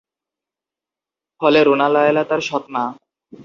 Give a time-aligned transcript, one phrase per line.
[1.41, 2.83] ফলে রুনা লায়লা তার সৎ মা।